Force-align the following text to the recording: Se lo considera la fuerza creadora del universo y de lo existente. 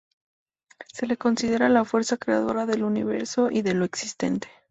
Se 0.91 1.05
lo 1.05 1.15
considera 1.15 1.69
la 1.69 1.85
fuerza 1.85 2.17
creadora 2.17 2.65
del 2.65 2.81
universo 2.81 3.51
y 3.51 3.61
de 3.61 3.75
lo 3.75 3.85
existente. 3.85 4.49